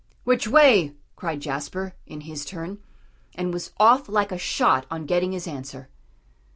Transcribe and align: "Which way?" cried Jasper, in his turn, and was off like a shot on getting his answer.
"Which 0.23 0.47
way?" 0.47 0.95
cried 1.15 1.41
Jasper, 1.41 1.93
in 2.07 2.21
his 2.21 2.43
turn, 2.43 2.79
and 3.35 3.53
was 3.53 3.71
off 3.79 4.09
like 4.09 4.31
a 4.31 4.37
shot 4.39 4.87
on 4.89 5.05
getting 5.05 5.31
his 5.31 5.47
answer. 5.47 5.89